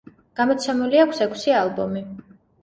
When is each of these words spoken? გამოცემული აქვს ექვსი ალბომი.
გამოცემული 0.39 1.01
აქვს 1.03 1.21
ექვსი 1.27 1.55
ალბომი. 1.59 2.05